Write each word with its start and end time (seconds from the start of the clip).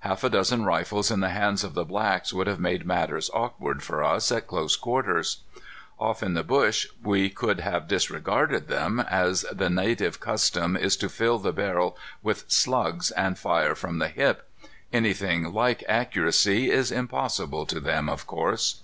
Half 0.00 0.22
a 0.24 0.28
dozen 0.28 0.66
rifles 0.66 1.10
in 1.10 1.20
the 1.20 1.30
hands 1.30 1.64
of 1.64 1.72
the 1.72 1.86
blacks 1.86 2.34
would 2.34 2.46
have 2.46 2.60
made 2.60 2.84
matters 2.84 3.30
awkward 3.32 3.82
for 3.82 4.04
us 4.04 4.30
at 4.30 4.46
close 4.46 4.76
quarters. 4.76 5.38
Off 5.98 6.22
in 6.22 6.34
the 6.34 6.42
bush 6.44 6.86
we 7.02 7.30
could 7.30 7.60
have 7.60 7.88
disregarded 7.88 8.68
them, 8.68 9.00
as 9.00 9.46
the 9.50 9.70
native 9.70 10.20
custom 10.20 10.76
is 10.76 10.98
to 10.98 11.08
fill 11.08 11.38
the 11.38 11.54
barrel 11.54 11.96
with 12.22 12.44
slugs 12.50 13.10
and 13.12 13.38
fire 13.38 13.74
from 13.74 14.00
the 14.00 14.08
hip. 14.08 14.46
Anything 14.92 15.50
like 15.50 15.82
accuracy 15.88 16.70
is 16.70 16.92
impossible 16.92 17.64
to 17.64 17.80
them, 17.80 18.10
of 18.10 18.26
course. 18.26 18.82